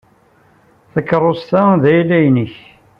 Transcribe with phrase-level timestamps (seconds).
[0.93, 2.53] Takeṛṛust-a d ayla-nnek.